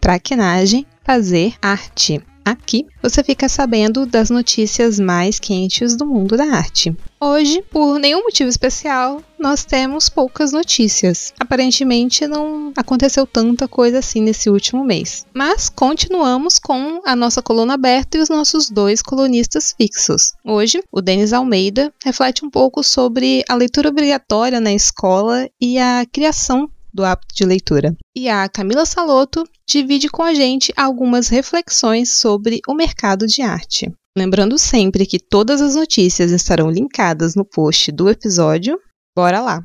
[0.00, 2.22] traquinagem, fazer arte.
[2.44, 6.96] Aqui você fica sabendo das notícias mais quentes do mundo da arte.
[7.20, 11.32] Hoje, por nenhum motivo especial, nós temos poucas notícias.
[11.38, 15.26] Aparentemente não aconteceu tanta coisa assim nesse último mês.
[15.34, 20.32] Mas continuamos com a nossa coluna aberta e os nossos dois colunistas fixos.
[20.44, 26.06] Hoje, o Denis Almeida reflete um pouco sobre a leitura obrigatória na escola e a
[26.10, 27.96] criação do hábito de leitura.
[28.14, 33.90] E a Camila Saloto divide com a gente algumas reflexões sobre o mercado de arte.
[34.16, 38.78] Lembrando sempre que todas as notícias estarão linkadas no post do episódio.
[39.14, 39.62] Bora lá!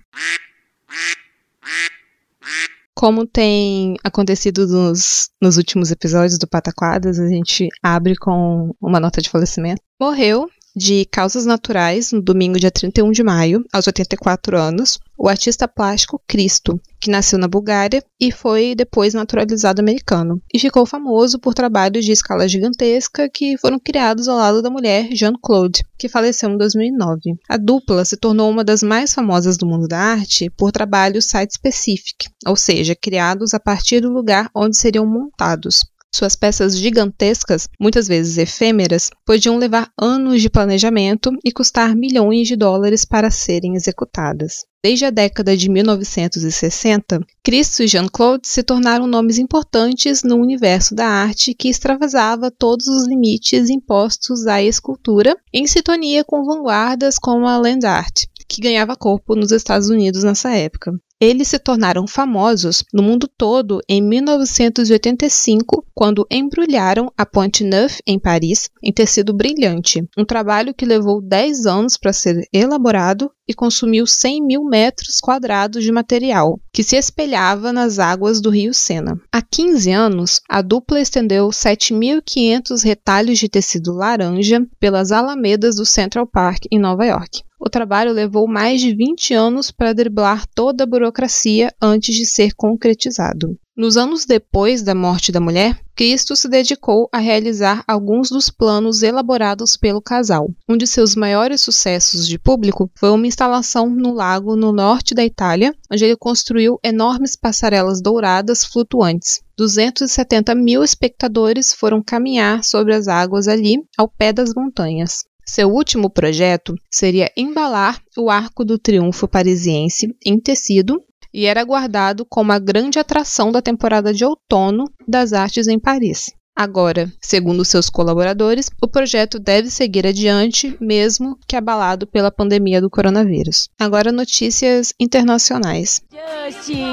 [2.93, 9.21] Como tem acontecido nos, nos últimos episódios do Pataquadas, a gente abre com uma nota
[9.21, 9.81] de falecimento.
[9.99, 15.67] Morreu de causas naturais no domingo, dia 31 de maio, aos 84 anos, o artista
[15.67, 21.53] plástico Cristo, que nasceu na Bulgária e foi depois naturalizado americano, e ficou famoso por
[21.53, 26.57] trabalhos de escala gigantesca que foram criados ao lado da mulher Jean-Claude, que faleceu em
[26.57, 27.35] 2009.
[27.49, 32.27] A dupla se tornou uma das mais famosas do mundo da arte por trabalhos site-specific,
[32.45, 35.79] ou seja, criados a partir do lugar onde seriam montados.
[36.15, 42.55] Suas peças gigantescas, muitas vezes efêmeras, podiam levar anos de planejamento e custar milhões de
[42.55, 44.63] dólares para serem executadas.
[44.81, 51.05] Desde a década de 1960, Cristo e Jean-Claude se tornaram nomes importantes no universo da
[51.05, 57.57] arte que extravasava todos os limites impostos à escultura, em sintonia com vanguardas como a
[57.57, 60.93] land art, que ganhava corpo nos Estados Unidos nessa época.
[61.19, 68.19] Eles se tornaram famosos no mundo todo em 1985, quando embrulharam a Pont Neuf em
[68.19, 74.05] Paris em tecido brilhante, um trabalho que levou 10 anos para ser elaborado e consumiu
[74.05, 79.17] 100 mil metros quadrados de material, que se espelhava nas águas do rio Sena.
[79.31, 86.27] Há 15 anos, a dupla estendeu 7.500 retalhos de tecido laranja pelas alamedas do Central
[86.27, 87.41] Park em Nova York.
[87.59, 92.53] O trabalho levou mais de 20 anos para driblar toda a burocracia antes de ser
[92.53, 93.57] concretizado.
[93.75, 99.03] Nos anos depois da morte da mulher, Cristo se dedicou a realizar alguns dos planos
[99.03, 100.49] elaborados pelo casal.
[100.67, 105.25] Um de seus maiores sucessos de público foi uma instalação no lago no norte da
[105.25, 109.41] Itália, onde ele construiu enormes passarelas douradas flutuantes.
[109.57, 115.25] 270 mil espectadores foram caminhar sobre as águas ali, ao pé das montanhas.
[115.45, 120.99] Seu último projeto seria embalar o Arco do Triunfo parisiense em tecido
[121.33, 126.31] e era guardado como a grande atração da temporada de outono das artes em Paris.
[126.57, 132.89] Agora, segundo seus colaboradores, o projeto deve seguir adiante, mesmo que abalado pela pandemia do
[132.89, 133.67] coronavírus.
[133.77, 136.01] Agora, notícias internacionais.
[136.09, 136.85] Justin!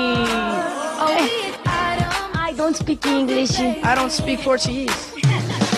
[1.00, 3.60] Oh, I don't speak English.
[3.60, 4.90] I don't speak Portuguese.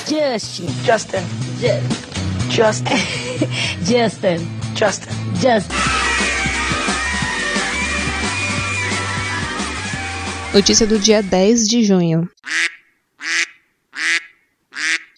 [0.08, 0.66] Justin.
[0.86, 1.20] Justin.
[1.60, 2.13] Ju-
[2.54, 2.94] Justin.
[3.84, 4.38] Justin.
[4.76, 5.12] Justin.
[5.42, 5.74] Justin.
[10.54, 12.30] Notícia do dia 10 de junho.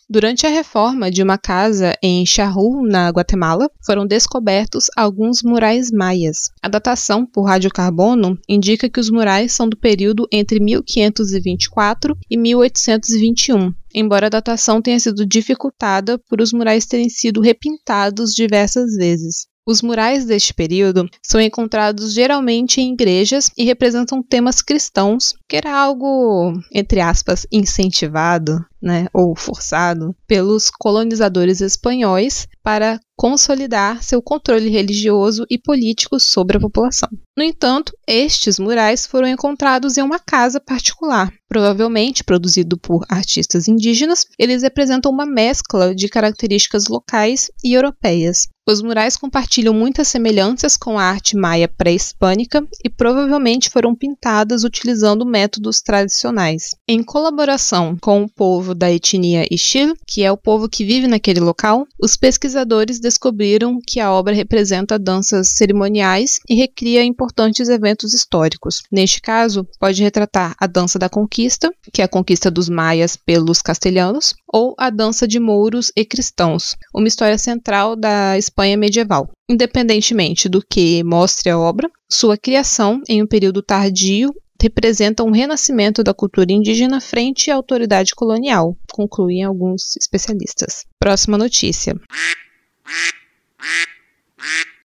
[0.08, 6.49] Durante a reforma de uma casa em Charrua, na Guatemala, foram descobertos alguns murais maias.
[6.62, 13.75] A datação por radiocarbono indica que os murais são do período entre 1524 e 1821,
[13.93, 19.49] embora a datação tenha sido dificultada por os murais terem sido repintados diversas vezes.
[19.69, 25.76] Os murais deste período são encontrados geralmente em igrejas e representam temas cristãos, que era
[25.76, 35.44] algo, entre aspas, incentivado né, ou forçado, pelos colonizadores espanhóis para consolidar seu controle religioso
[35.50, 37.08] e político sobre a população.
[37.36, 44.24] No entanto, estes murais foram encontrados em uma casa particular, provavelmente produzido por artistas indígenas.
[44.38, 48.48] Eles representam uma mescla de características locais e europeias.
[48.68, 55.24] Os murais compartilham muitas semelhanças com a arte maia pré-hispânica e provavelmente foram pintadas utilizando
[55.24, 56.74] métodos tradicionais.
[56.88, 61.40] Em colaboração com o povo da etnia Ixil, que é o povo que vive naquele
[61.40, 68.82] local, os pesquisadores descobriram que a obra representa danças cerimoniais e recria importantes eventos históricos.
[68.93, 73.62] Neste caso, pode retratar a dança da conquista, que é a conquista dos maias pelos
[73.62, 79.31] castelhanos, ou a dança de mouros e cristãos, uma história central da Espanha medieval.
[79.49, 86.03] Independentemente do que mostre a obra, sua criação em um período tardio representa um renascimento
[86.03, 90.85] da cultura indígena frente à autoridade colonial, concluem alguns especialistas.
[90.99, 91.94] Próxima notícia.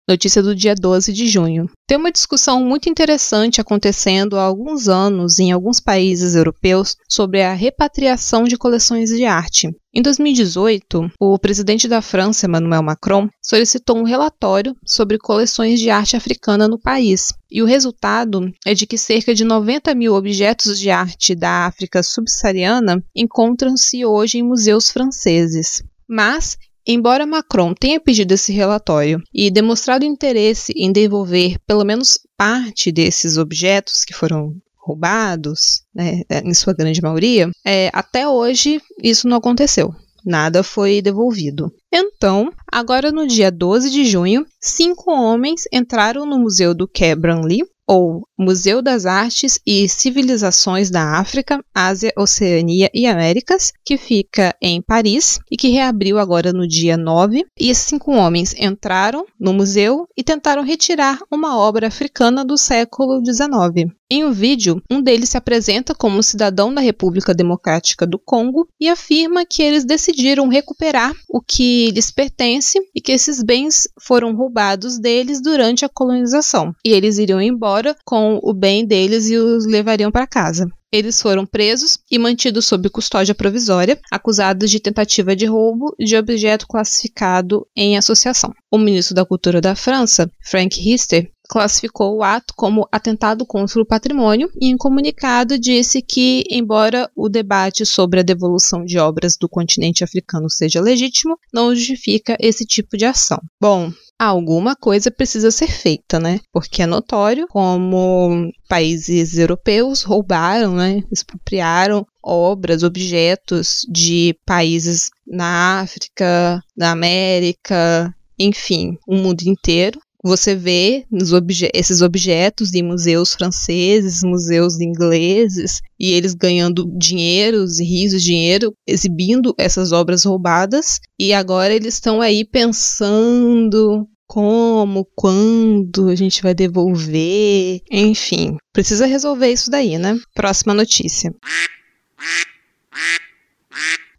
[0.06, 1.66] Notícia do dia 12 de junho.
[1.86, 7.54] Tem uma discussão muito interessante acontecendo há alguns anos em alguns países europeus sobre a
[7.54, 9.74] repatriação de coleções de arte.
[9.94, 16.16] Em 2018, o presidente da França, Emmanuel Macron, solicitou um relatório sobre coleções de arte
[16.16, 17.32] africana no país.
[17.50, 22.02] E o resultado é de que cerca de 90 mil objetos de arte da África
[22.02, 25.82] subsaariana encontram-se hoje em museus franceses.
[26.06, 32.92] Mas Embora Macron tenha pedido esse relatório e demonstrado interesse em devolver pelo menos parte
[32.92, 39.38] desses objetos que foram roubados, né, em sua grande maioria, é, até hoje isso não
[39.38, 39.94] aconteceu.
[40.24, 41.70] Nada foi devolvido.
[41.92, 47.60] Então, agora no dia 12 de junho, cinco homens entraram no Museu do Quai Branly
[47.86, 54.82] ou Museu das Artes e Civilizações da África, Ásia, Oceania e Américas, que fica em
[54.82, 57.44] Paris e que reabriu agora no dia 9.
[57.58, 63.22] E esses cinco homens entraram no museu e tentaram retirar uma obra africana do século
[63.24, 63.92] XIX.
[64.10, 68.88] Em um vídeo, um deles se apresenta como cidadão da República Democrática do Congo e
[68.88, 74.98] afirma que eles decidiram recuperar o que lhes pertence e que esses bens foram roubados
[74.98, 76.72] deles durante a colonização.
[76.84, 77.73] E eles iriam embora
[78.04, 80.66] com o bem deles e os levariam para casa.
[80.92, 86.68] Eles foram presos e mantidos sob custódia provisória, acusados de tentativa de roubo de objeto
[86.68, 88.52] classificado em associação.
[88.70, 93.86] O ministro da Cultura da França, Frank Rister, classificou o ato como atentado contra o
[93.86, 99.48] patrimônio e, em comunicado, disse que, embora o debate sobre a devolução de obras do
[99.48, 103.40] continente africano seja legítimo, não justifica esse tipo de ação.
[103.60, 106.40] Bom, alguma coisa precisa ser feita, né?
[106.52, 116.60] Porque é notório como países europeus roubaram, né, expropriaram obras, objetos de países na África,
[116.76, 121.04] na América, enfim, o mundo inteiro você vê
[121.34, 128.74] obje esses objetos em museus franceses, museus ingleses, e eles ganhando dinheiros e de dinheiro,
[128.86, 136.54] exibindo essas obras roubadas, e agora eles estão aí pensando como, quando a gente vai
[136.54, 140.18] devolver, enfim, precisa resolver isso daí, né?
[140.34, 141.34] Próxima notícia.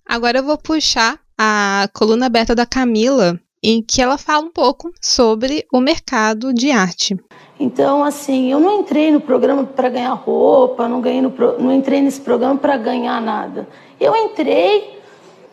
[0.06, 4.92] Agora eu vou puxar a coluna aberta da Camila, em que ela fala um pouco
[5.02, 7.18] sobre o mercado de arte.
[7.60, 11.60] Então, assim, eu não entrei no programa para ganhar roupa, não, ganhei no pro...
[11.60, 13.68] não entrei nesse programa para ganhar nada.
[14.00, 15.00] Eu entrei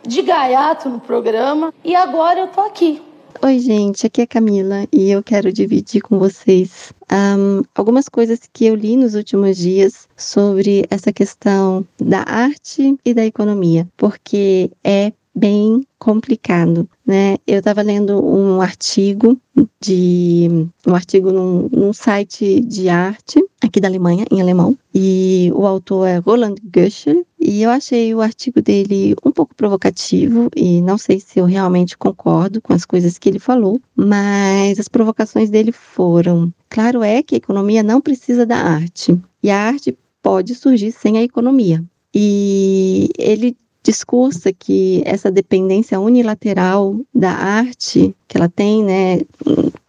[0.06, 3.00] de gaiato no programa e agora eu tô aqui.
[3.40, 8.66] Oi, gente, aqui é Camila e eu quero dividir com vocês um, algumas coisas que
[8.66, 15.12] eu li nos últimos dias sobre essa questão da arte e da economia, porque é
[15.34, 17.36] bem complicado, né?
[17.46, 19.40] Eu estava lendo um artigo
[19.80, 25.66] de um artigo num, num, site de arte aqui da Alemanha, em alemão, e o
[25.66, 30.98] autor é Roland Goeschel, e eu achei o artigo dele um pouco provocativo e não
[30.98, 35.72] sei se eu realmente concordo com as coisas que ele falou, mas as provocações dele
[35.72, 40.92] foram: claro é que a economia não precisa da arte, e a arte pode surgir
[40.92, 41.82] sem a economia.
[42.14, 49.20] E ele discursa que essa dependência unilateral da arte que ela tem, né,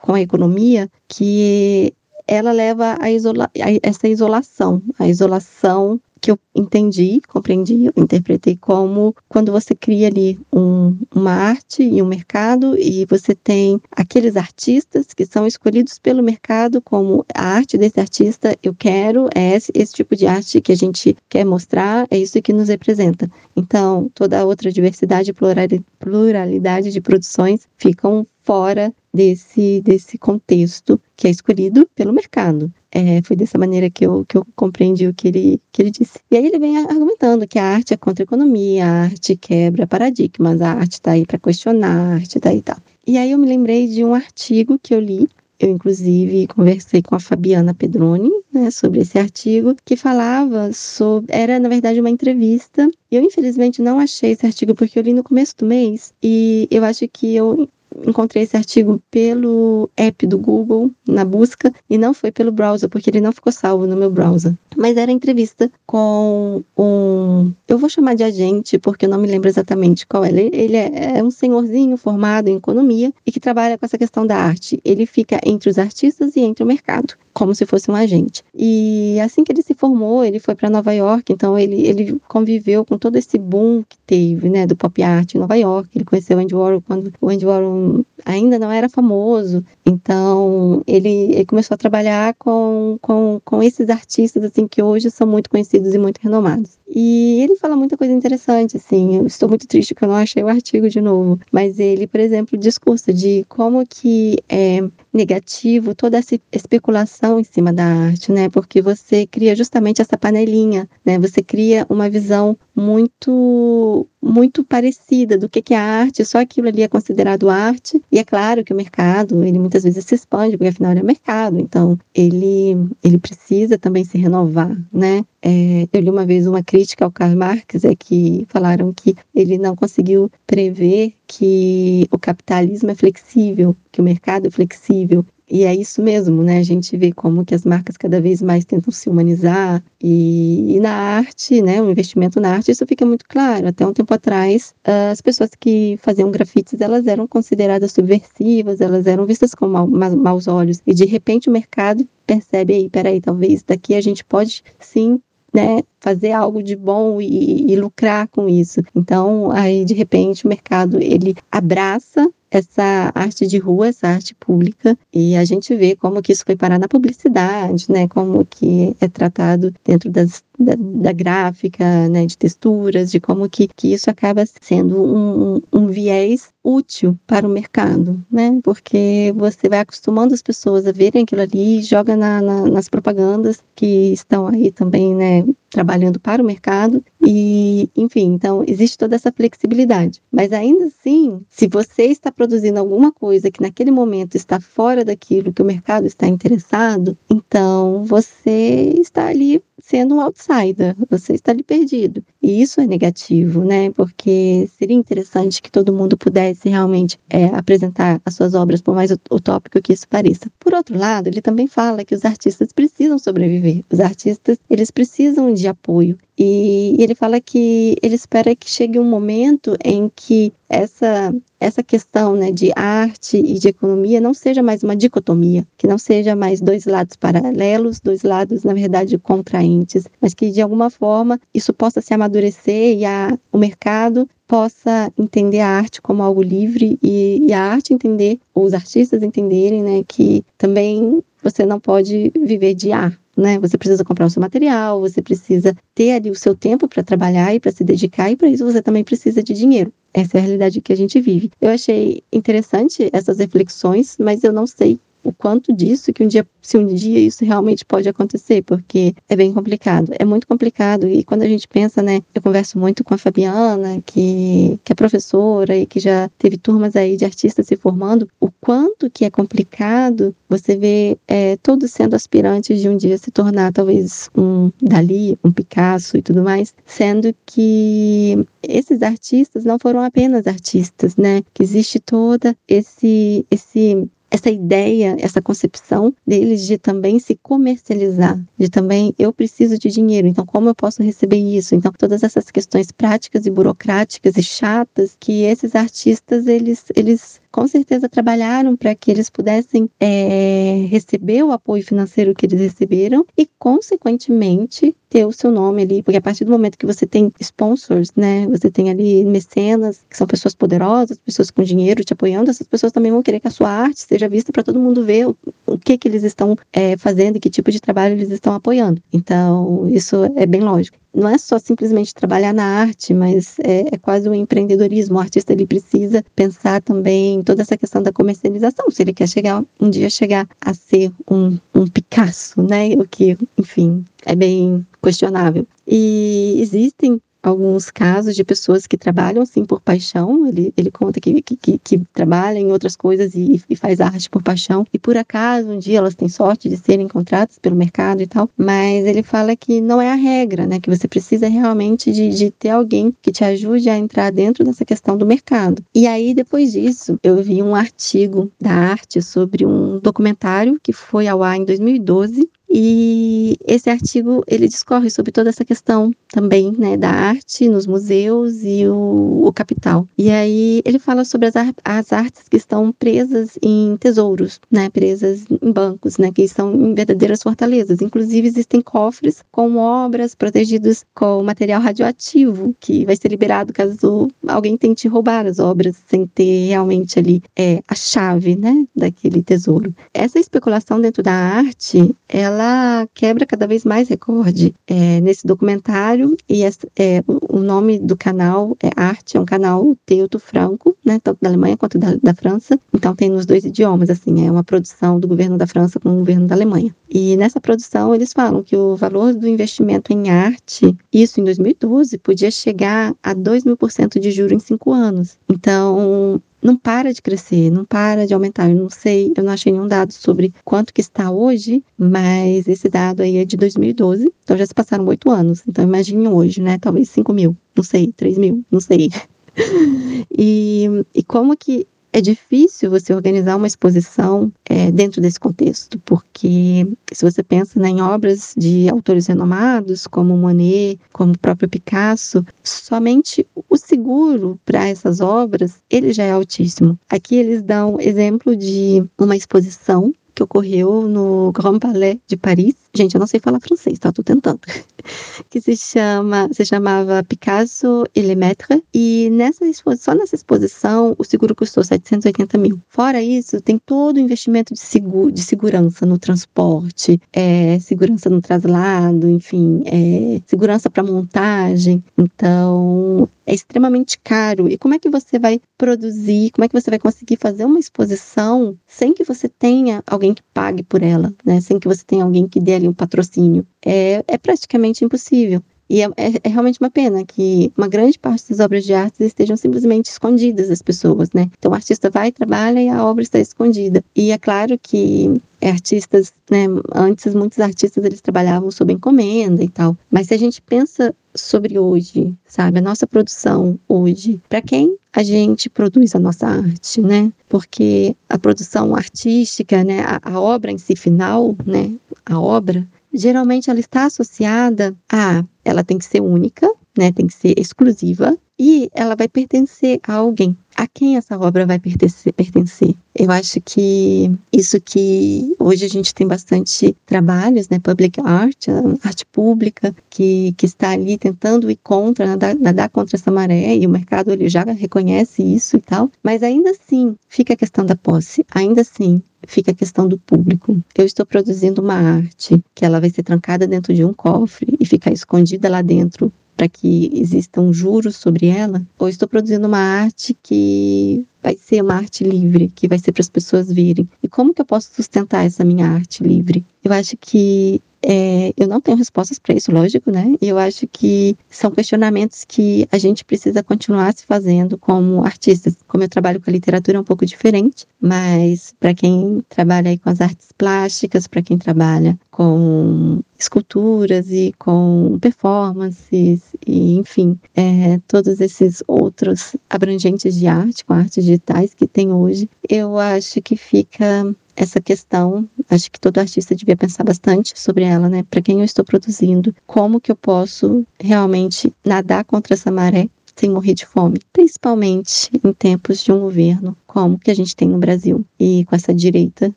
[0.02, 1.94] com a economia, que
[2.28, 8.56] ela leva a, isola a essa isolação, a isolação que eu entendi, compreendi, eu interpretei
[8.56, 14.38] como quando você cria ali um, uma arte e um mercado e você tem aqueles
[14.38, 19.70] artistas que são escolhidos pelo mercado como a arte desse artista eu quero, é esse,
[19.76, 23.30] esse tipo de arte que a gente quer mostrar, é isso que nos representa.
[23.54, 31.28] Então, toda a outra diversidade e pluralidade de produções ficam fora desse, desse contexto que
[31.28, 32.72] é escolhido pelo mercado.
[32.92, 36.20] É, foi dessa maneira que eu, que eu compreendi o que ele, que ele disse.
[36.30, 39.88] E aí ele vem argumentando que a arte é contra a economia, a arte quebra
[39.88, 42.78] paradigmas, a arte está aí para questionar, a arte está aí e tal.
[43.06, 45.28] E aí eu me lembrei de um artigo que eu li
[45.64, 51.34] eu, inclusive, conversei com a Fabiana Pedroni né, sobre esse artigo, que falava sobre.
[51.34, 52.92] Era, na verdade, uma entrevista.
[53.10, 56.84] Eu, infelizmente, não achei esse artigo porque eu li no começo do mês e eu
[56.84, 57.70] acho que eu
[58.06, 63.10] encontrei esse artigo pelo app do Google na busca e não foi pelo browser, porque
[63.10, 64.54] ele não ficou salvo no meu browser.
[64.76, 67.52] Mas era entrevista com um.
[67.68, 70.30] Eu vou chamar de agente, porque eu não me lembro exatamente qual é.
[70.30, 74.38] Ele, é, é um senhorzinho formado em economia e que trabalha com essa questão da
[74.38, 74.80] arte.
[74.84, 78.44] Ele fica entre os artistas e entre o mercado como se fosse um agente.
[78.54, 82.86] E assim que ele se formou, ele foi para Nova York, então ele, ele conviveu
[82.86, 85.90] com todo esse boom que teve, né, do pop art em Nova York.
[85.96, 89.66] Ele conheceu o Andy Warhol quando o Andy Warhol ainda não era famoso.
[89.86, 95.28] Então, ele, ele começou a trabalhar com, com, com esses artistas assim que hoje são
[95.28, 96.78] muito conhecidos e muito renomados.
[96.96, 99.18] E ele fala muita coisa interessante, assim.
[99.18, 101.40] Eu estou muito triste que eu não achei o artigo de novo.
[101.52, 104.80] Mas ele, por exemplo, discursa de como que é
[105.12, 108.48] negativo toda essa especulação em cima da arte, né?
[108.48, 111.18] Porque você cria justamente essa panelinha, né?
[111.18, 116.82] Você cria uma visão muito muito parecida do que, que é arte, só aquilo ali
[116.82, 118.02] é considerado arte.
[118.10, 121.04] E é claro que o mercado, ele muitas vezes se expande, porque afinal ele é
[121.04, 125.26] mercado, então ele, ele precisa também se renovar, né?
[125.42, 129.58] É, eu li uma vez uma crítica ao Karl Marx, é que falaram que ele
[129.58, 135.26] não conseguiu prever que o capitalismo é flexível, que o mercado é flexível.
[135.50, 136.58] E é isso mesmo, né?
[136.60, 140.80] A gente vê como que as marcas cada vez mais tentam se humanizar e, e,
[140.80, 141.82] na arte, né?
[141.82, 143.68] O investimento na arte, isso fica muito claro.
[143.68, 149.26] Até um tempo atrás, as pessoas que faziam grafites, elas eram consideradas subversivas, elas eram
[149.26, 150.82] vistas com ma ma maus olhos.
[150.88, 155.20] E de repente o mercado percebe aí, peraí, talvez daqui a gente pode sim
[155.54, 158.82] né, fazer algo de bom e, e, lucrar com isso.
[158.96, 164.96] Então, aí de repente o mercado ele abraça essa arte de rua, essa arte pública,
[165.12, 169.08] e a gente vê como que isso foi parar na publicidade, né, como que é
[169.08, 174.44] tratado dentro das, da, da gráfica, né, de texturas, de como que, que isso acaba
[174.62, 180.86] sendo um, um viés útil para o mercado, né, porque você vai acostumando as pessoas
[180.86, 186.20] a verem aquilo ali, joga na, na, nas propagandas que estão aí também, né, trabalhando
[186.20, 190.22] para o mercado e, enfim, então existe toda essa flexibilidade.
[190.32, 195.52] Mas ainda assim, se você está produzindo alguma coisa que naquele momento está fora daquilo
[195.52, 201.62] que o mercado está interessado, então você está ali sendo um outsider, você está ali
[201.62, 202.24] perdido.
[202.42, 203.92] E isso é negativo, né?
[203.92, 209.12] Porque seria interessante que todo mundo pudesse realmente é, apresentar as suas obras, por mais
[209.12, 210.50] utópico que isso pareça.
[210.58, 213.84] Por outro lado, ele também fala que os artistas precisam sobreviver.
[213.92, 216.18] Os artistas, eles precisam de apoio.
[216.38, 222.36] E ele fala que ele espera que chegue um momento em que essa essa questão
[222.36, 226.60] né, de arte e de economia não seja mais uma dicotomia, que não seja mais
[226.60, 232.02] dois lados paralelos, dois lados, na verdade, contraentes, mas que de alguma forma isso possa
[232.02, 237.54] se amadurecer e a, o mercado possa entender a arte como algo livre e, e
[237.54, 242.92] a arte entender, ou os artistas entenderem né, que também você não pode viver de
[242.92, 243.60] arte né?
[243.60, 247.54] Você precisa comprar o seu material, você precisa ter ali o seu tempo para trabalhar
[247.54, 249.94] e para se dedicar, e para isso você também precisa de dinheiro.
[250.14, 251.52] Essa é a realidade que a gente vive.
[251.60, 256.46] Eu achei interessante essas reflexões, mas eu não sei o quanto disso que um dia,
[256.62, 260.12] se um dia isso realmente pode acontecer, porque é bem complicado.
[260.20, 264.02] É muito complicado e quando a gente pensa, né, eu converso muito com a Fabiana,
[264.06, 268.52] que, que é professora e que já teve turmas aí de artistas se formando, o
[268.52, 273.72] quanto que é complicado você ver é, todos sendo aspirantes de um dia se tornar
[273.72, 280.48] talvez um Dali, um Picasso e tudo mais, sendo que esses artistas não foram apenas
[280.48, 281.42] artistas, né?
[281.54, 288.68] Que existe toda esse esse essa ideia, essa concepção deles de também se comercializar, de
[288.68, 291.76] também eu preciso de dinheiro, então como eu posso receber isso?
[291.76, 297.68] Então todas essas questões práticas e burocráticas e chatas que esses artistas eles eles com
[297.68, 303.48] certeza trabalharam para que eles pudessem é, receber o apoio financeiro que eles receberam e,
[303.60, 308.12] consequentemente, ter o seu nome ali, porque a partir do momento que você tem sponsors,
[308.16, 312.66] né, você tem ali mecenas, que são pessoas poderosas, pessoas com dinheiro te apoiando, essas
[312.66, 315.38] pessoas também vão querer que a sua arte seja vista para todo mundo ver o,
[315.68, 319.00] o, que que eles estão é, fazendo e que tipo de trabalho eles estão apoiando.
[319.14, 323.98] Então, isso é bem lógico não é só simplesmente trabalhar na arte, mas é, é,
[324.00, 325.18] quase um empreendedorismo.
[325.18, 329.64] O artista ele precisa pensar também toda essa questão da comercialização, se ele quer chegar
[329.80, 332.94] um dia chegar a ser um, um Picasso, né?
[332.96, 335.68] O que, enfim, é bem questionável.
[335.88, 340.48] E existem alguns casos de pessoas que trabalham assim por paixão.
[340.48, 344.42] Ele, ele conta que, que, que, trabalha em outras coisas e, e, faz arte por
[344.42, 344.88] paixão.
[344.94, 348.50] E por acaso, um dia elas têm sorte de serem encontradas pelo mercado e tal.
[348.58, 350.80] Mas ele fala que não é a regra, né?
[350.80, 354.86] Que você precisa realmente de, de ter alguém que te ajude a entrar dentro dessa
[354.86, 355.84] questão do mercado.
[355.94, 361.28] E aí, depois disso, eu vi um artigo da arte sobre um documentário que foi
[361.28, 366.98] ao ar em 2012 e esse artigo ele discorre sobre toda essa questão também, né,
[366.98, 370.08] da arte nos museus e o, o capital.
[370.18, 371.54] E aí ele fala sobre as,
[371.86, 377.44] as artes que estão presas em tesouros, né, presas em bancos, né, que em verdadeiras
[377.44, 378.02] fortalezas.
[378.02, 384.76] Inclusive existem cofres com obras protegidos com material radioativo que vai ser liberado caso alguém
[384.76, 389.94] tente roubar as obras sem ter realmente ali é, a chave, né, daquele tesouro.
[390.12, 394.74] Essa especulação dentro da arte, ela ela quebra cada vez mais recorde.
[394.88, 400.40] É, nesse documentário, e é, o nome do canal é Arte, é um canal teuto
[400.40, 402.80] franco, né, tanto da Alemanha quanto da, da França.
[402.94, 406.20] Então tem nos dois idiomas, assim, é uma produção do governo da França com o
[406.20, 406.96] governo da Alemanha.
[407.10, 412.18] E nessa produção eles falam que o valor do investimento em arte, isso em 2012,
[412.18, 415.38] podia chegar a 2 mil por cento de juro em cinco anos.
[415.50, 418.70] Então, não para de crescer, não para de aumentar.
[418.70, 422.90] Eu não sei, eu não achei nenhum dado sobre quanto que está hoje, mas esse
[422.90, 425.62] dado aí é de 2012, então já se passaram oito anos.
[425.68, 426.78] Então imagine hoje, né?
[426.80, 429.10] Talvez 5 mil, não sei, 3 mil, não sei.
[430.36, 436.88] e, e como que é difícil você organizar uma exposição é, dentro desse contexto, porque
[437.12, 442.46] se você pensa né, em obras de autores renomados, como Monet, como o próprio Picasso,
[442.64, 446.98] somente o seguro para essas obras ele já é altíssimo.
[447.10, 452.76] Aqui eles dão exemplo de uma exposição que ocorreu no Grand Palais de Paris.
[452.94, 454.12] Gente, eu não sei falar francês, tá?
[454.12, 454.60] Tô tentando.
[455.50, 458.82] que se chama, se chamava Picasso et les Maîtres.
[458.94, 459.66] E nessa
[459.98, 462.80] só nessa exposição, o seguro custou 780 mil.
[462.88, 468.42] Fora isso, tem todo o investimento de, seguro, de segurança no transporte, é, segurança no
[468.42, 472.04] traslado, enfim, é, segurança para montagem.
[472.18, 474.68] Então, é extremamente caro.
[474.68, 477.80] E como é que você vai produzir, como é que você vai conseguir fazer uma
[477.80, 481.62] exposição sem que você tenha alguém que pague por ela, né?
[481.62, 483.66] Sem que você tenha alguém que dê ali um patrocínio?
[483.86, 485.62] É, é praticamente impossível.
[485.90, 489.24] E é, é, é, realmente uma pena que uma grande parte das obras de arte
[489.24, 491.50] estejam simplesmente escondidas das pessoas, né?
[491.58, 494.04] Então o artista vai, trabalha e a obra está escondida.
[494.16, 499.96] E é claro que artistas, né, antes muitos artistas eles trabalhavam sob encomenda e tal.
[500.10, 505.22] Mas se a gente pensa sobre hoje, sabe, a nossa produção hoje, para quem a
[505.22, 507.32] gente produz a nossa arte, né?
[507.48, 511.92] Porque a produção artística, né, a, a obra em si final, né,
[512.26, 516.68] a obra geralmente ela está associada a ela tem que ser única,
[516.98, 520.58] né, tem que ser exclusiva e ela vai pertencer a alguém.
[520.76, 522.34] A quem essa obra vai pertencer?
[522.34, 522.96] pertencer?
[523.16, 528.68] Eu acho que isso que hoje a gente tem bastante trabalhos, né, public art,
[529.04, 533.86] arte pública, que, que está ali tentando ir contra, nadar, nadar contra essa maré, e
[533.86, 537.96] o mercado ele já reconhece isso e tal, mas ainda assim fica a questão da
[537.96, 540.82] posse, ainda assim fica a questão do público.
[540.96, 544.86] Eu estou produzindo uma arte que ela vai ser trancada dentro de um cofre e
[544.86, 550.36] ficar escondida lá dentro para que existam juros sobre ela, ou estou produzindo uma arte
[550.42, 554.10] que vai ser uma arte livre, que vai ser para as pessoas virem.
[554.24, 556.66] E como que eu posso sustentar essa minha arte livre?
[556.84, 560.36] Eu acho que é, eu não tenho respostas para isso, lógico, né?
[560.42, 565.78] E eu acho que são questionamentos que a gente precisa continuar se fazendo como artistas.
[565.88, 569.98] Como eu trabalho com a literatura é um pouco diferente, mas para quem trabalha aí
[569.98, 578.00] com as artes plásticas, para quem trabalha com esculturas e com performances e enfim é,
[578.08, 583.56] todos esses outros abrangentes de arte com artes digitais que tem hoje eu acho que
[583.56, 588.24] fica essa questão, acho que todo artista devia pensar bastante sobre ela, né?
[588.30, 593.50] Para quem eu estou produzindo, como que eu posso realmente nadar contra essa maré sem
[593.50, 597.80] morrer de fome, principalmente em tempos de um governo como que a gente tem no
[597.80, 599.54] Brasil e com essa direita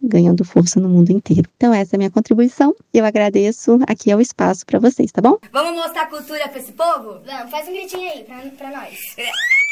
[0.00, 1.50] ganhando força no mundo inteiro.
[1.56, 5.20] Então essa é a minha contribuição e eu agradeço aqui ao espaço para vocês, tá
[5.20, 5.38] bom?
[5.52, 7.18] Vamos mostrar cultura para esse povo?
[7.26, 8.24] Vamos, faz um gritinho aí
[8.56, 8.96] pra nós.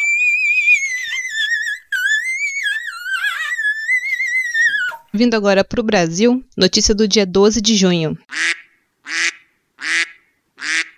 [5.14, 8.16] Vindo agora para o Brasil, notícia do dia 12 de junho.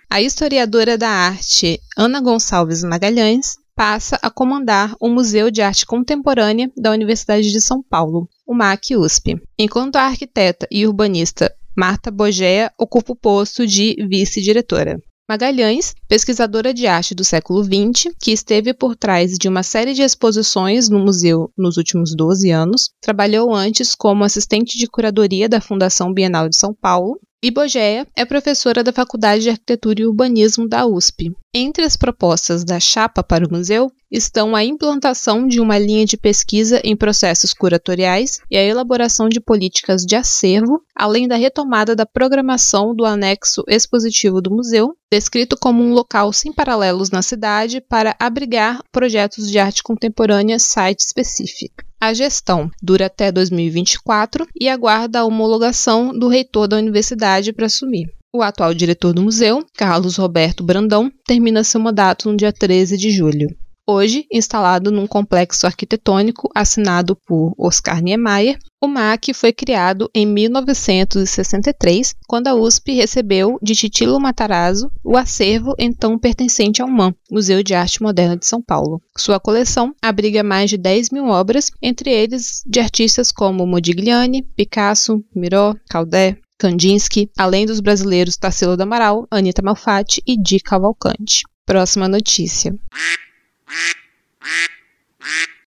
[0.09, 6.71] A historiadora da arte Ana Gonçalves Magalhães passa a comandar o Museu de Arte Contemporânea
[6.77, 12.71] da Universidade de São Paulo, o MAC USP, enquanto a arquiteta e urbanista Marta Bogea
[12.79, 14.97] ocupa o posto de vice-diretora.
[15.27, 20.01] Magalhães, pesquisadora de arte do século XX, que esteve por trás de uma série de
[20.01, 26.13] exposições no museu nos últimos 12 anos, trabalhou antes como assistente de curadoria da Fundação
[26.13, 27.19] Bienal de São Paulo
[27.51, 31.31] Bogea é professora da Faculdade de Arquitetura e Urbanismo da USP.
[31.53, 36.17] Entre as propostas da chapa para o museu estão a implantação de uma linha de
[36.17, 42.05] pesquisa em processos curatoriais e a elaboração de políticas de acervo, além da retomada da
[42.05, 48.15] programação do anexo expositivo do museu, descrito como um local sem paralelos na cidade para
[48.19, 51.85] abrigar projetos de arte contemporânea site-específica.
[51.99, 58.07] A gestão dura até 2024 e aguarda a homologação do reitor da universidade para assumir.
[58.33, 63.09] O atual diretor do museu, Carlos Roberto Brandão, termina seu mandato no dia 13 de
[63.09, 63.47] julho.
[63.87, 72.15] Hoje, instalado num complexo arquitetônico assinado por Oscar Niemeyer, o MAC foi criado em 1963,
[72.27, 77.75] quando a USP recebeu de Titilo Matarazzo o acervo então pertencente ao MAN, Museu de
[77.75, 78.99] Arte Moderna de São Paulo.
[79.15, 85.23] Sua coleção abriga mais de 10 mil obras, entre eles de artistas como Modigliani, Picasso,
[85.35, 91.43] Miró, Caldé, Kandinsky, além dos brasileiros Tarsila do Amaral, Anita Malfatti e Di Cavalcante.
[91.67, 92.75] Próxima notícia.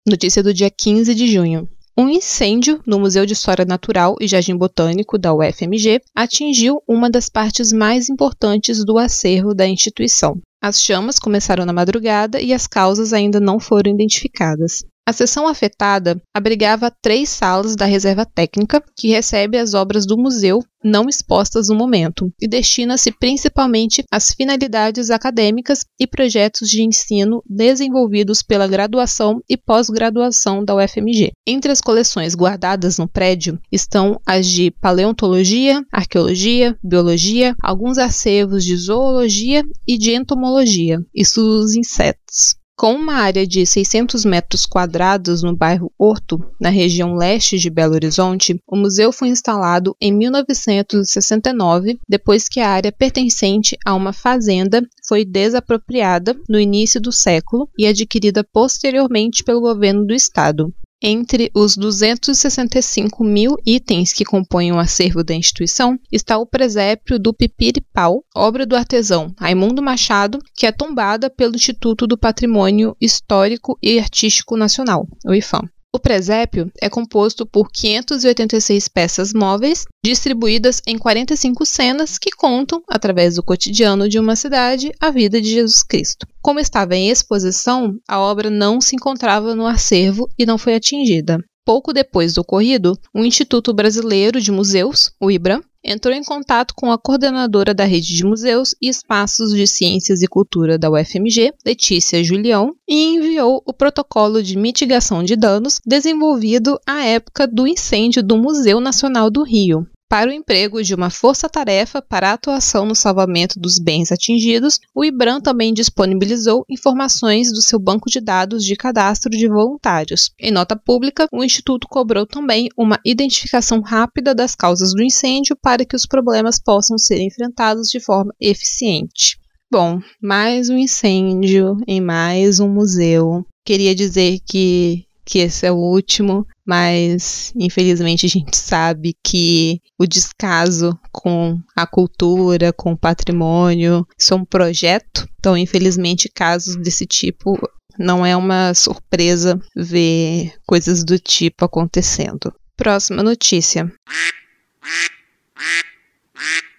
[0.07, 1.67] Notícia do dia 15 de junho.
[1.97, 7.27] Um incêndio no Museu de História Natural e Jardim Botânico da UFMG atingiu uma das
[7.27, 10.39] partes mais importantes do acervo da instituição.
[10.61, 14.83] As chamas começaram na madrugada e as causas ainda não foram identificadas.
[15.07, 20.63] A seção afetada abrigava três salas da reserva técnica, que recebe as obras do museu
[20.83, 28.41] não expostas no momento, e destina-se principalmente às finalidades acadêmicas e projetos de ensino desenvolvidos
[28.41, 31.33] pela graduação e pós-graduação da UFMG.
[31.45, 38.75] Entre as coleções guardadas no prédio estão as de paleontologia, arqueologia, biologia, alguns acervos de
[38.75, 42.55] zoologia e de entomologia, estudos dos insetos.
[42.77, 47.93] Com uma área de 600 metros quadrados no bairro Horto, na região leste de Belo
[47.93, 54.85] Horizonte, o museu foi instalado em 1969, depois que a área pertencente a uma fazenda
[55.07, 60.73] foi desapropriada no início do século e adquirida posteriormente pelo governo do estado.
[61.07, 67.31] Entre os 265 mil itens que compõem o acervo da instituição está o presépio do
[67.31, 73.99] Pipiripau, obra do artesão Raimundo Machado, que é tombada pelo Instituto do Patrimônio Histórico e
[73.99, 75.69] Artístico Nacional, o IFAM.
[75.95, 83.35] O presépio é composto por 586 peças móveis, distribuídas em 45 cenas que contam, através
[83.35, 86.27] do cotidiano de uma cidade, a vida de Jesus Cristo.
[86.41, 91.39] Como estava em exposição, a obra não se encontrava no acervo e não foi atingida.
[91.65, 96.91] Pouco depois do ocorrido, o Instituto Brasileiro de Museus, o IBRAM, entrou em contato com
[96.91, 102.23] a coordenadora da rede de museus e espaços de ciências e cultura da UFMG, Letícia
[102.23, 108.37] Julião, e enviou o protocolo de mitigação de danos desenvolvido à época do incêndio do
[108.37, 113.79] Museu Nacional do Rio, para o emprego de uma força-tarefa para atuação no salvamento dos
[113.79, 119.47] bens atingidos, o IBRAM também disponibilizou informações do seu banco de dados de cadastro de
[119.47, 120.31] voluntários.
[120.39, 125.83] Em nota pública, o Instituto cobrou também uma identificação rápida das causas do incêndio para
[125.83, 129.39] que os problemas possam ser enfrentados de forma eficiente.
[129.71, 133.43] Bom, mais um incêndio em mais um museu.
[133.65, 140.05] Queria dizer que que esse é o último, mas infelizmente a gente sabe que o
[140.05, 145.27] descaso com a cultura, com o patrimônio, isso é um projeto.
[145.39, 147.57] Então, infelizmente, casos desse tipo
[147.97, 152.53] não é uma surpresa ver coisas do tipo acontecendo.
[152.75, 153.91] Próxima notícia.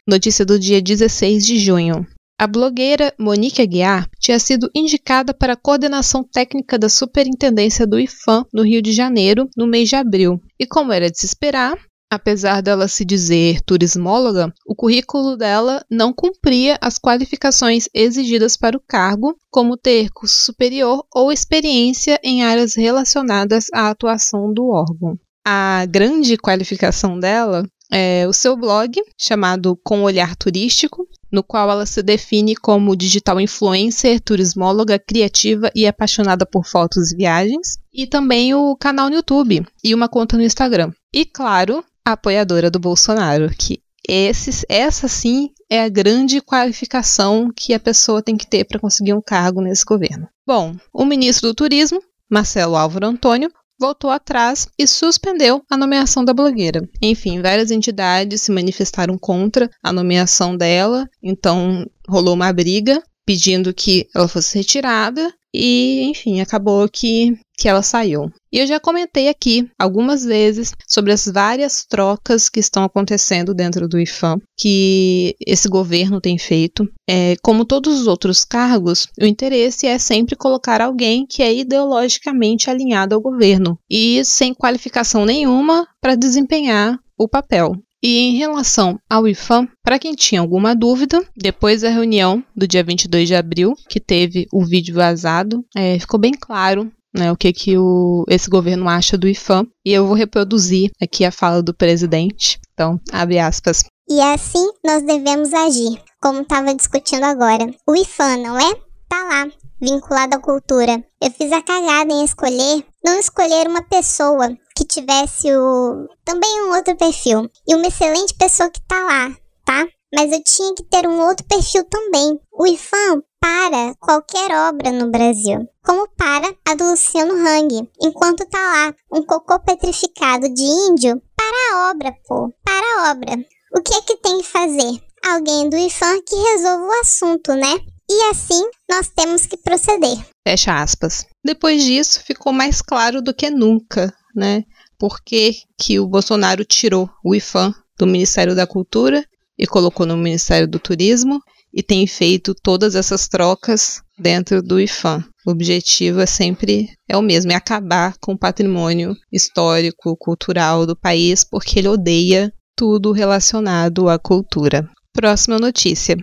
[0.06, 2.06] Notícia do dia 16 de junho.
[2.38, 8.44] A blogueira Monique Aguiar tinha sido indicada para a coordenação técnica da Superintendência do IFAM
[8.52, 10.38] no Rio de Janeiro no mês de abril.
[10.60, 11.78] E como era de se esperar,
[12.12, 18.82] apesar dela se dizer turismóloga, o currículo dela não cumpria as qualificações exigidas para o
[18.86, 25.18] cargo, como ter curso superior ou experiência em áreas relacionadas à atuação do órgão.
[25.42, 31.84] A grande qualificação dela é o seu blog, chamado Com Olhar Turístico, no qual ela
[31.84, 38.54] se define como digital influencer, turismóloga, criativa e apaixonada por fotos e viagens, e também
[38.54, 40.92] o canal no YouTube e uma conta no Instagram.
[41.12, 47.74] E claro, a apoiadora do Bolsonaro, que esse, essa sim é a grande qualificação que
[47.74, 50.26] a pessoa tem que ter para conseguir um cargo nesse governo.
[50.46, 56.32] Bom, o ministro do Turismo, Marcelo Álvaro Antônio, voltou atrás e suspendeu a nomeação da
[56.32, 56.88] blogueira.
[57.00, 64.08] Enfim, várias entidades se manifestaram contra a nomeação dela, então rolou uma briga pedindo que
[64.14, 68.30] ela fosse retirada e, enfim, acabou que, que ela saiu.
[68.52, 73.88] E eu já comentei aqui algumas vezes sobre as várias trocas que estão acontecendo dentro
[73.88, 76.86] do IFAM, que esse governo tem feito.
[77.08, 82.68] É, como todos os outros cargos, o interesse é sempre colocar alguém que é ideologicamente
[82.68, 87.74] alinhado ao governo e sem qualificação nenhuma para desempenhar o papel.
[88.06, 92.84] E em relação ao IFAM, para quem tinha alguma dúvida, depois da reunião do dia
[92.84, 97.52] 22 de abril, que teve o vídeo vazado, é, ficou bem claro né, o que,
[97.52, 99.66] que o, esse governo acha do IFAM.
[99.84, 102.60] E eu vou reproduzir aqui a fala do presidente.
[102.74, 103.82] Então, abre aspas.
[104.08, 107.68] E é assim nós devemos agir, como estava discutindo agora.
[107.88, 108.72] O IFAM, não é?
[109.08, 111.04] Tá lá, vinculado à cultura.
[111.20, 116.74] Eu fiz a cagada em escolher, não escolher uma pessoa que tivesse o também um
[116.76, 119.34] outro perfil e uma excelente pessoa que tá lá,
[119.64, 119.86] tá?
[120.14, 122.38] Mas eu tinha que ter um outro perfil também.
[122.52, 128.58] O IFAM para qualquer obra no Brasil, como para a do Luciano Hang, enquanto tá
[128.58, 133.32] lá um cocô petrificado de índio para a obra, pô, para a obra.
[133.76, 135.00] O que é que tem que fazer?
[135.24, 137.80] Alguém do IFAM que resolva o assunto, né?
[138.08, 140.16] E assim nós temos que proceder.
[140.46, 141.26] Fecha aspas.
[141.44, 144.64] Depois disso, ficou mais claro do que nunca, né?
[144.98, 149.24] Por que, que o Bolsonaro tirou o IFAM do Ministério da Cultura
[149.58, 151.40] e colocou no Ministério do Turismo
[151.72, 155.24] e tem feito todas essas trocas dentro do IFAM.
[155.46, 160.96] O objetivo é sempre é o mesmo, é acabar com o patrimônio histórico, cultural do
[160.96, 164.88] país, porque ele odeia tudo relacionado à cultura.
[165.12, 166.16] Próxima notícia.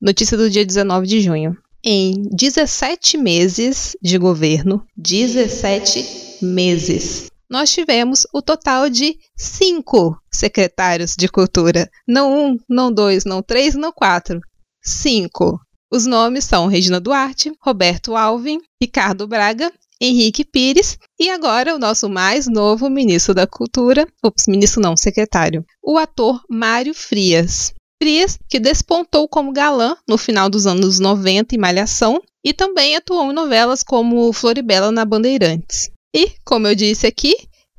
[0.00, 1.56] Notícia do dia 19 de junho.
[1.84, 11.28] Em 17 meses de governo, 17 meses, nós tivemos o total de cinco secretários de
[11.28, 11.90] cultura.
[12.06, 14.40] Não um, não dois, não três, não quatro.
[14.80, 15.58] Cinco.
[15.92, 22.08] Os nomes são Regina Duarte, Roberto Alvin, Ricardo Braga, Henrique Pires e agora o nosso
[22.08, 27.74] mais novo ministro da Cultura, ops, ministro não, secretário, o ator Mário Frias.
[28.02, 33.30] Frias, que despontou como galã no final dos anos 90 em Malhação e também atuou
[33.30, 35.88] em novelas como Floribela na Bandeirantes.
[36.12, 37.32] E, como eu disse aqui,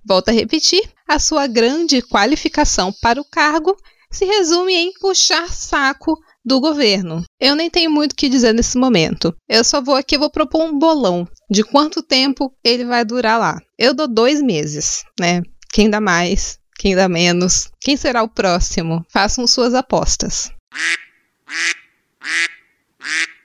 [0.07, 3.75] volto a repetir, a sua grande qualificação para o cargo
[4.09, 7.21] se resume em puxar saco do governo.
[7.37, 9.35] Eu nem tenho muito o que dizer nesse momento.
[9.49, 13.59] Eu só vou aqui, vou propor um bolão de quanto tempo ele vai durar lá.
[13.77, 15.41] Eu dou dois meses, né?
[15.73, 19.05] Quem dá mais, quem dá menos, quem será o próximo?
[19.07, 20.51] Façam suas apostas.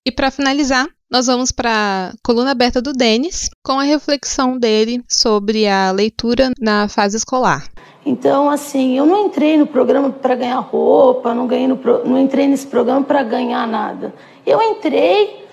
[0.04, 1.70] E para finalizar, nós vamos para
[2.08, 7.70] a coluna aberta do Denis, com a reflexão dele sobre a leitura na fase escolar.
[8.04, 12.48] Então, assim, eu não entrei no programa para ganhar roupa, não, ganhei no, não entrei
[12.48, 14.12] nesse programa para ganhar nada.
[14.44, 15.46] Eu entrei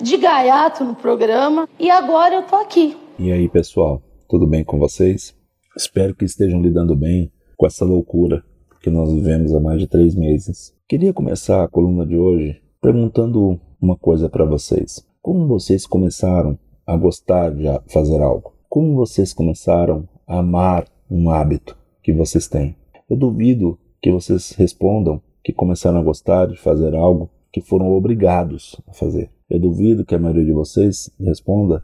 [0.00, 2.96] de gaiato no programa e agora eu tô aqui.
[3.18, 5.34] E aí, pessoal, tudo bem com vocês?
[5.76, 8.44] Espero que estejam lidando bem com essa loucura
[8.80, 10.72] que nós vivemos há mais de três meses.
[10.86, 15.04] Queria começar a coluna de hoje perguntando uma coisa para vocês.
[15.20, 16.56] Como vocês começaram
[16.86, 18.52] a gostar de fazer algo?
[18.68, 22.76] Como vocês começaram a amar um hábito que vocês têm?
[23.10, 28.80] Eu duvido que vocês respondam que começaram a gostar de fazer algo que foram obrigados
[28.86, 29.28] a fazer.
[29.50, 31.82] Eu duvido que a maioria de vocês responda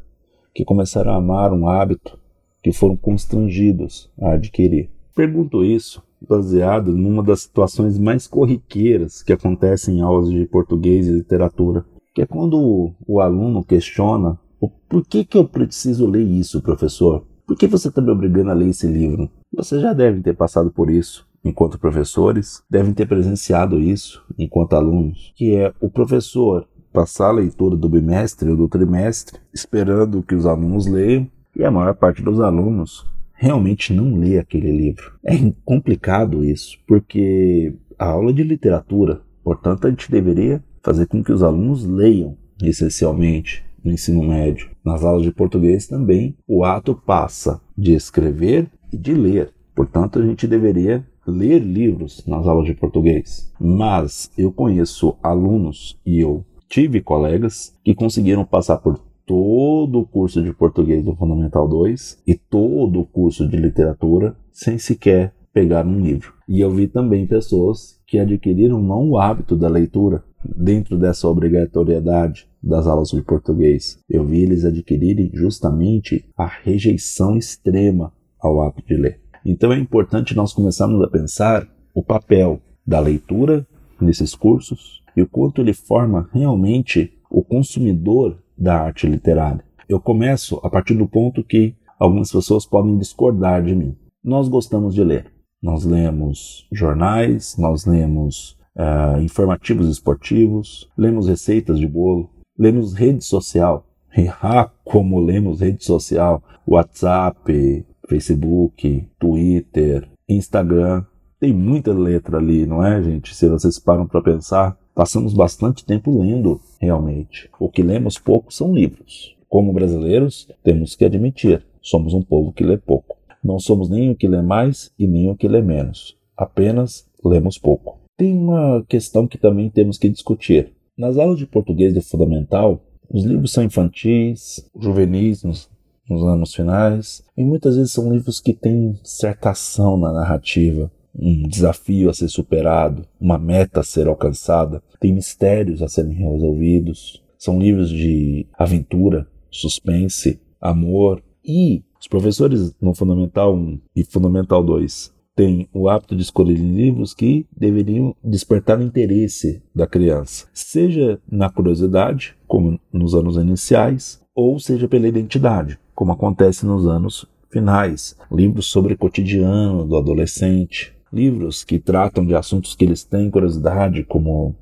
[0.55, 2.20] que começaram a amar um hábito
[2.62, 4.90] que foram constrangidos a adquirir.
[5.14, 11.12] Pergunto isso baseado numa das situações mais corriqueiras que acontecem em aulas de português e
[11.12, 16.61] literatura, que é quando o, aluno questiona o por que, que eu preciso ler isso,
[16.61, 17.25] professor?
[17.46, 19.31] Por que você está me obrigando a ler esse livro?
[19.53, 25.33] Vocês já devem ter passado por isso enquanto professores, devem ter presenciado isso enquanto alunos,
[25.35, 30.44] que é o professor passar a leitura do bimestre ou do trimestre, esperando que os
[30.44, 35.13] alunos leiam, e a maior parte dos alunos realmente não lê aquele livro.
[35.25, 35.35] É
[35.65, 41.43] complicado isso, porque a aula de literatura, portanto, a gente deveria fazer com que os
[41.43, 44.71] alunos leiam essencialmente no ensino médio.
[44.85, 49.53] Nas aulas de português também, o ato passa de escrever e de ler.
[49.75, 53.51] Portanto, a gente deveria ler livros nas aulas de português.
[53.59, 60.43] Mas eu conheço alunos e eu tive colegas que conseguiram passar por todo o curso
[60.43, 66.01] de português do Fundamental 2 e todo o curso de literatura sem sequer pegar um
[66.01, 66.33] livro.
[66.49, 72.49] E eu vi também pessoas que adquiriram não o hábito da leitura dentro dessa obrigatoriedade
[72.61, 74.01] das aulas de português.
[74.11, 79.21] Eu vi eles adquirirem justamente a rejeição extrema ao hábito de ler.
[79.47, 83.64] Então é importante nós começarmos a pensar o papel da leitura
[84.01, 89.64] nesses cursos e o quanto ele forma realmente o consumidor da arte literária.
[89.88, 93.96] Eu começo a partir do ponto que algumas pessoas podem discordar de mim.
[94.23, 95.33] Nós gostamos de ler.
[95.62, 103.87] Nós lemos jornais, nós lemos uh, informativos esportivos, lemos receitas de bolo, lemos rede social.
[104.42, 111.05] Ah, como lemos rede social, WhatsApp, Facebook, Twitter, Instagram.
[111.38, 113.35] Tem muita letra ali, não é, gente?
[113.35, 117.48] Se vocês param para pensar, passamos bastante tempo lendo, realmente.
[117.59, 119.37] O que lemos pouco são livros.
[119.48, 123.16] Como brasileiros, temos que admitir, somos um povo que lê pouco.
[123.42, 126.16] Não somos nem o que lê mais e nem o que lê menos.
[126.37, 127.98] Apenas lemos pouco.
[128.16, 130.72] Tem uma questão que também temos que discutir.
[130.96, 135.70] Nas aulas de português do fundamental, os livros são infantis, juvenis, nos,
[136.09, 141.49] nos anos finais, e muitas vezes são livros que têm certa ação na narrativa, um
[141.49, 147.59] desafio a ser superado, uma meta a ser alcançada, tem mistérios a serem resolvidos, são
[147.59, 151.23] livros de aventura, suspense, amor.
[151.44, 157.14] E os professores no Fundamental 1 e Fundamental 2 têm o hábito de escolher livros
[157.14, 164.59] que deveriam despertar o interesse da criança, seja na curiosidade, como nos anos iniciais, ou
[164.59, 168.16] seja pela identidade, como acontece nos anos finais.
[168.31, 174.05] Livros sobre o cotidiano do adolescente, livros que tratam de assuntos que eles têm curiosidade,
[174.05, 174.55] como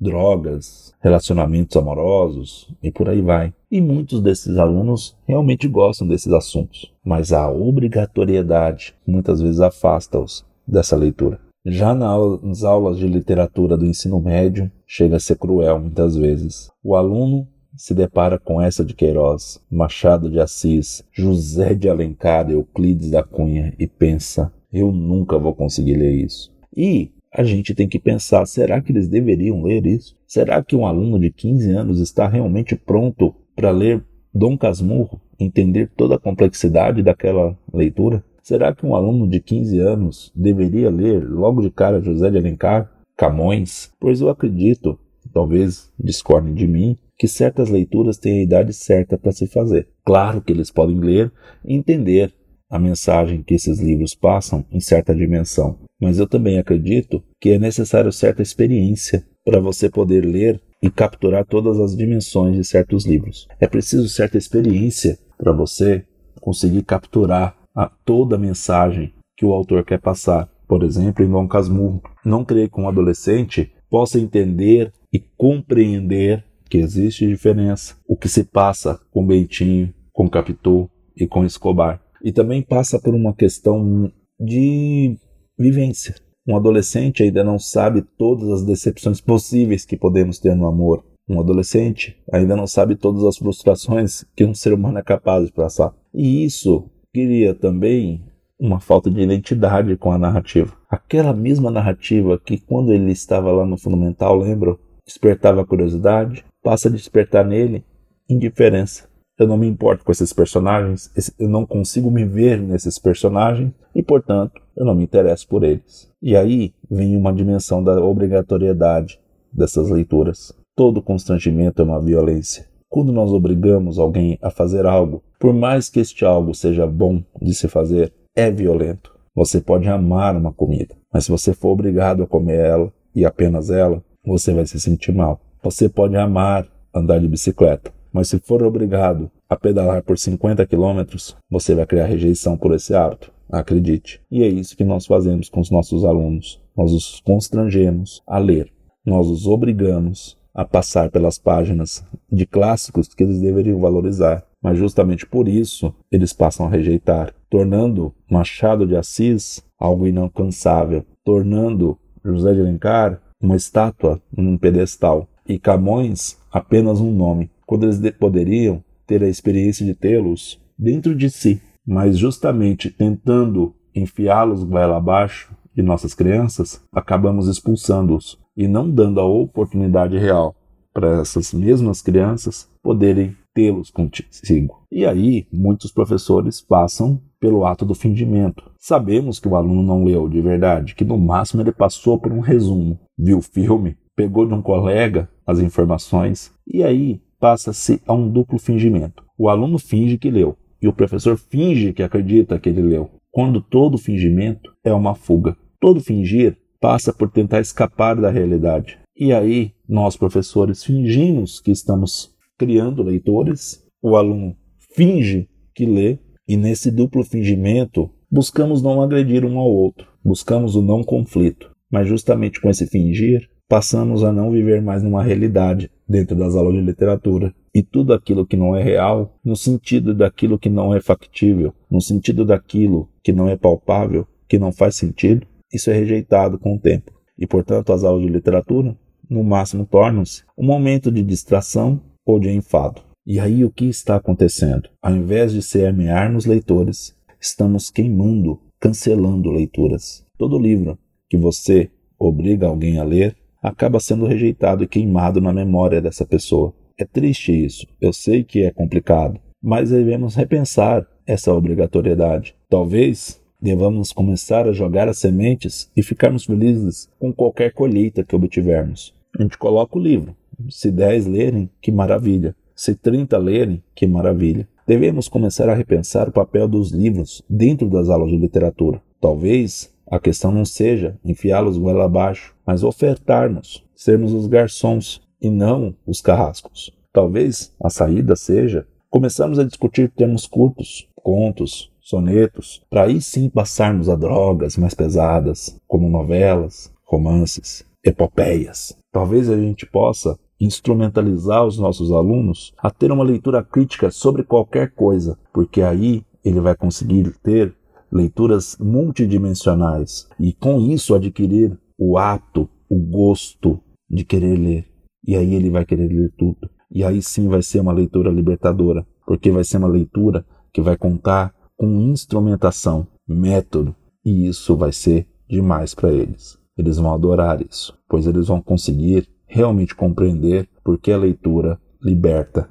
[0.00, 3.52] drogas, relacionamentos amorosos e por aí vai.
[3.70, 10.96] E muitos desses alunos realmente gostam desses assuntos, mas a obrigatoriedade muitas vezes afasta-os dessa
[10.96, 11.40] leitura.
[11.66, 16.70] Já nas aulas de literatura do ensino médio, chega a ser cruel muitas vezes.
[16.82, 23.10] O aluno se depara com essa de Queiroz, Machado de Assis, José de Alencar, Euclides
[23.10, 26.52] da Cunha e pensa: eu nunca vou conseguir ler isso.
[26.76, 30.16] E a gente tem que pensar: será que eles deveriam ler isso?
[30.26, 35.90] Será que um aluno de 15 anos está realmente pronto para ler Dom Casmurro, entender
[35.96, 38.22] toda a complexidade daquela leitura?
[38.42, 42.90] Será que um aluno de 15 anos deveria ler logo de cara José de Alencar,
[43.16, 43.90] Camões?
[44.00, 44.98] Pois eu acredito,
[45.34, 49.88] talvez discordem de mim, que certas leituras têm a idade certa para se fazer.
[50.04, 51.30] Claro que eles podem ler
[51.64, 52.32] e entender
[52.70, 57.58] a mensagem que esses livros passam em certa dimensão, mas eu também acredito que é
[57.58, 63.48] necessário certa experiência para você poder ler e capturar todas as dimensões de certos livros.
[63.58, 66.04] É preciso certa experiência para você
[66.40, 70.48] conseguir capturar a toda a mensagem que o autor quer passar.
[70.66, 76.78] Por exemplo, em Dom Casmurro, não creio que um adolescente possa entender e compreender que
[76.78, 77.96] existe diferença.
[78.06, 82.00] O que se passa com Bentinho, com Capitu e com Escobar.
[82.22, 85.16] E também passa por uma questão de
[85.58, 86.14] vivência.
[86.46, 91.04] Um adolescente ainda não sabe todas as decepções possíveis que podemos ter no amor.
[91.28, 95.52] Um adolescente ainda não sabe todas as frustrações que um ser humano é capaz de
[95.52, 95.94] passar.
[96.14, 98.24] E isso cria também
[98.58, 100.74] uma falta de identidade com a narrativa.
[100.88, 106.92] Aquela mesma narrativa que quando ele estava lá no fundamental, lembro, despertava curiosidade, passa a
[106.92, 107.84] despertar nele
[108.28, 113.72] indiferença eu não me importo com esses personagens, eu não consigo me ver nesses personagens
[113.94, 116.10] e, portanto, eu não me interesso por eles.
[116.20, 119.20] E aí vem uma dimensão da obrigatoriedade
[119.52, 120.52] dessas leituras.
[120.76, 122.66] Todo constrangimento é uma violência.
[122.88, 127.54] Quando nós obrigamos alguém a fazer algo, por mais que este algo seja bom de
[127.54, 129.14] se fazer, é violento.
[129.34, 133.70] Você pode amar uma comida, mas se você for obrigado a comer ela e apenas
[133.70, 135.40] ela, você vai se sentir mal.
[135.62, 141.36] Você pode amar andar de bicicleta, mas se for obrigado a pedalar por 50 quilômetros,
[141.50, 143.32] você vai criar rejeição por esse hábito.
[143.50, 144.20] Acredite.
[144.30, 146.60] E é isso que nós fazemos com os nossos alunos.
[146.76, 148.70] Nós os constrangemos a ler.
[149.04, 154.44] Nós os obrigamos a passar pelas páginas de clássicos que eles deveriam valorizar.
[154.62, 161.96] Mas justamente por isso eles passam a rejeitar, tornando Machado de Assis algo inalcançável, tornando
[162.24, 168.82] José de Alencar uma estátua num pedestal e Camões apenas um nome, quando eles poderiam
[169.06, 175.82] ter a experiência de tê-los dentro de si, mas justamente tentando enfiá-los goela abaixo de
[175.82, 180.56] nossas crianças, acabamos expulsando-os e não dando a oportunidade real
[180.94, 184.82] para essas mesmas crianças poderem tê-los consigo.
[184.90, 188.70] E aí, muitos professores passam pelo ato do fingimento.
[188.78, 192.40] Sabemos que o aluno não leu de verdade, que no máximo ele passou por um
[192.40, 198.28] resumo, viu o filme, pegou de um colega as informações e aí passa-se a um
[198.28, 199.22] duplo fingimento.
[199.38, 203.60] O aluno finge que leu e o professor finge que acredita que ele leu, quando
[203.60, 205.56] todo fingimento é uma fuga.
[205.80, 208.98] Todo fingir passa por tentar escapar da realidade.
[209.16, 214.56] E aí, nós professores fingimos que estamos criando leitores, o aluno
[214.94, 220.82] finge que lê, e nesse duplo fingimento buscamos não agredir um ao outro, buscamos o
[220.82, 221.70] não conflito.
[221.90, 226.74] Mas justamente com esse fingir, passamos a não viver mais numa realidade dentro das aulas
[226.74, 227.54] de literatura.
[227.74, 232.00] E tudo aquilo que não é real, no sentido daquilo que não é factível, no
[232.00, 236.78] sentido daquilo que não é palpável, que não faz sentido, isso é rejeitado com o
[236.78, 237.12] tempo.
[237.38, 238.96] E portanto, as aulas de literatura,
[239.28, 243.02] no máximo, tornam-se um momento de distração ou de enfado.
[243.26, 244.88] E aí o que está acontecendo?
[245.02, 250.24] Ao invés de semear nos leitores, estamos queimando, cancelando leituras.
[250.38, 250.98] Todo livro
[251.28, 256.72] que você obriga alguém a ler acaba sendo rejeitado e queimado na memória dessa pessoa.
[256.98, 262.54] É triste isso, eu sei que é complicado, mas devemos repensar essa obrigatoriedade.
[262.68, 269.14] Talvez devamos começar a jogar as sementes e ficarmos felizes com qualquer colheita que obtivermos.
[269.38, 270.34] A gente coloca o livro,
[270.70, 272.54] se 10 lerem, que maravilha.
[272.74, 274.68] Se 30 lerem, que maravilha.
[274.86, 279.02] Devemos começar a repensar o papel dos livros dentro das aulas de literatura.
[279.20, 285.94] Talvez a questão não seja enfiá-los goela abaixo, mas ofertar-nos, sermos os garçons e não
[286.06, 286.92] os carrascos.
[287.12, 294.08] Talvez a saída seja começarmos a discutir termos curtos, contos, sonetos, para aí sim passarmos
[294.08, 298.96] a drogas mais pesadas, como novelas, romances, epopeias.
[299.12, 304.92] Talvez a gente possa instrumentalizar os nossos alunos a ter uma leitura crítica sobre qualquer
[304.92, 307.74] coisa, porque aí ele vai conseguir ter
[308.10, 314.86] leituras multidimensionais e com isso adquirir o ato, o gosto de querer ler.
[315.26, 316.70] E aí ele vai querer ler tudo.
[316.90, 320.96] E aí sim vai ser uma leitura libertadora, porque vai ser uma leitura que vai
[320.96, 323.94] contar com instrumentação, método,
[324.24, 326.58] e isso vai ser demais para eles.
[326.76, 332.70] Eles vão adorar isso, pois eles vão conseguir realmente compreender porque a leitura liberta.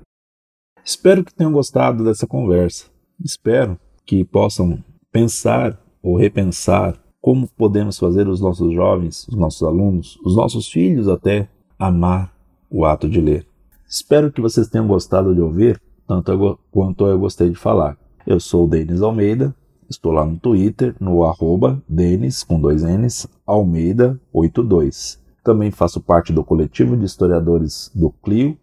[0.83, 2.85] Espero que tenham gostado dessa conversa.
[3.23, 4.83] Espero que possam
[5.17, 11.07] pensar ou repensar como podemos fazer os nossos jovens, os nossos alunos, os nossos filhos
[11.07, 11.49] até
[11.79, 12.31] amar
[12.69, 13.47] o ato de ler.
[13.89, 17.97] Espero que vocês tenham gostado de ouvir tanto quanto eu gostei de falar.
[18.27, 19.55] Eu sou o Denis Almeida,
[19.89, 25.17] estou lá no Twitter, no arroba Denis, com dois N's, Almeida82.
[25.43, 28.55] Também faço parte do coletivo de historiadores do Clio,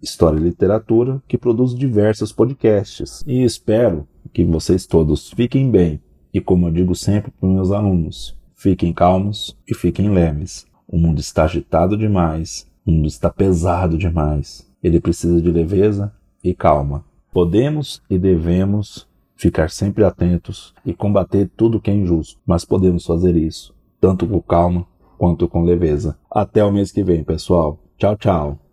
[0.00, 3.22] História e Literatura, que produz diversos podcasts.
[3.26, 6.00] E espero que vocês todos fiquem bem.
[6.32, 10.66] E como eu digo sempre para meus alunos, fiquem calmos e fiquem leves.
[10.86, 14.66] O mundo está agitado demais, o mundo está pesado demais.
[14.82, 16.12] Ele precisa de leveza
[16.42, 17.04] e calma.
[17.32, 19.06] Podemos e devemos
[19.36, 24.40] ficar sempre atentos e combater tudo que é injusto, mas podemos fazer isso tanto com
[24.40, 24.86] calma
[25.18, 26.16] quanto com leveza.
[26.30, 27.78] Até o mês que vem, pessoal.
[27.98, 28.69] Tchau, tchau.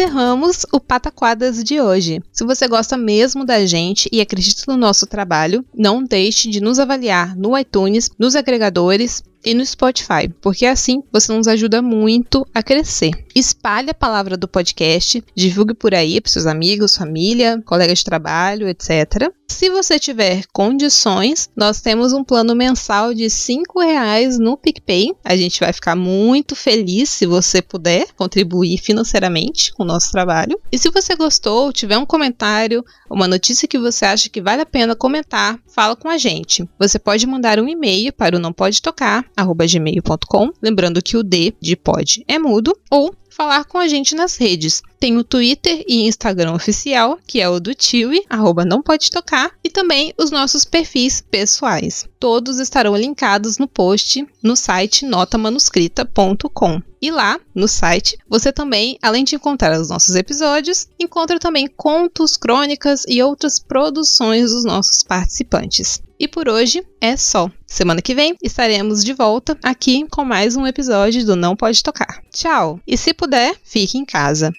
[0.00, 2.22] Encerramos o Pataquadas de hoje.
[2.32, 6.78] Se você gosta mesmo da gente e acredita no nosso trabalho, não deixe de nos
[6.78, 12.62] avaliar no iTunes, nos agregadores e no Spotify, porque assim você nos ajuda muito a
[12.62, 13.10] crescer.
[13.34, 18.68] Espalhe a palavra do podcast, divulgue por aí para seus amigos, família, colegas de trabalho,
[18.68, 19.30] etc.
[19.48, 25.12] Se você tiver condições, nós temos um plano mensal de R$ reais no PicPay.
[25.24, 30.58] A gente vai ficar muito feliz se você puder contribuir financeiramente com o nosso trabalho.
[30.70, 34.66] E se você gostou, tiver um comentário, uma notícia que você acha que vale a
[34.66, 36.66] pena comentar, fala com a gente.
[36.78, 41.54] Você pode mandar um e-mail para o não pode tocar gmail.com, lembrando que o D
[41.60, 44.82] de pod é mudo, ou falar com a gente nas redes.
[44.98, 49.52] Tem o Twitter e Instagram oficial, que é o do Tiwi, arroba não pode tocar,
[49.64, 52.04] e também os nossos perfis pessoais.
[52.18, 56.82] Todos estarão linkados no post no site notamanuscrita.com.
[57.00, 62.36] E lá, no site, você também, além de encontrar os nossos episódios, encontra também contos,
[62.36, 66.02] crônicas e outras produções dos nossos participantes.
[66.20, 67.50] E por hoje é só.
[67.66, 72.20] Semana que vem estaremos de volta aqui com mais um episódio do Não Pode Tocar.
[72.30, 72.78] Tchau!
[72.86, 74.52] E se puder, fique em casa.